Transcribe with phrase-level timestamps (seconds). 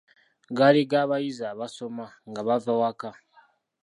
[0.57, 3.09] Gaali ga bayizi abasoma nga bava waka.